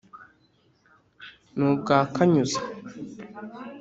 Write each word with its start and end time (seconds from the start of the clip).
Ni 1.55 1.63
ubwa 1.69 1.95
Kanyuza* 2.13 2.59